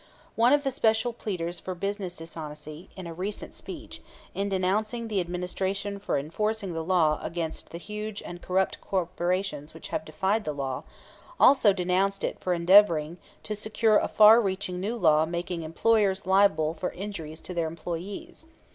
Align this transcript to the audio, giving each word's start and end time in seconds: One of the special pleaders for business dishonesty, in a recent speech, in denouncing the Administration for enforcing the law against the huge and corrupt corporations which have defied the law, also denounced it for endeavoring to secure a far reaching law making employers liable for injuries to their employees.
One 0.35 0.51
of 0.51 0.63
the 0.63 0.71
special 0.71 1.13
pleaders 1.13 1.59
for 1.59 1.75
business 1.75 2.15
dishonesty, 2.15 2.89
in 2.95 3.05
a 3.05 3.13
recent 3.13 3.53
speech, 3.53 4.01
in 4.33 4.49
denouncing 4.49 5.09
the 5.09 5.19
Administration 5.21 5.99
for 5.99 6.17
enforcing 6.17 6.73
the 6.73 6.83
law 6.83 7.19
against 7.21 7.69
the 7.69 7.77
huge 7.77 8.23
and 8.23 8.41
corrupt 8.41 8.81
corporations 8.81 9.75
which 9.75 9.89
have 9.89 10.03
defied 10.03 10.43
the 10.43 10.53
law, 10.53 10.85
also 11.39 11.71
denounced 11.71 12.23
it 12.23 12.39
for 12.39 12.55
endeavoring 12.55 13.19
to 13.43 13.55
secure 13.55 13.99
a 13.99 14.07
far 14.07 14.41
reaching 14.41 14.81
law 14.81 15.23
making 15.27 15.61
employers 15.61 16.25
liable 16.25 16.73
for 16.73 16.89
injuries 16.93 17.39
to 17.41 17.53
their 17.53 17.67
employees. 17.67 18.47